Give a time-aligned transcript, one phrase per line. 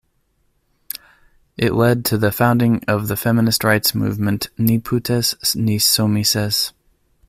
[1.57, 6.73] It led to the founding of the feminist rights movement Ni Putes Ni Soumises.